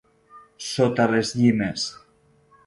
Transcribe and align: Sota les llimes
Sota 0.67 1.05
les 1.11 1.33
llimes 1.43 1.85